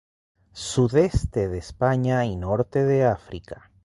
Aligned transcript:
Sudeste 0.55 1.47
de 1.47 1.59
España 1.59 2.25
y 2.25 2.35
Norte 2.35 2.83
de 2.85 3.05
África. 3.05 3.69